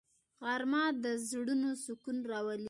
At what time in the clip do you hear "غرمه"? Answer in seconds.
0.45-0.83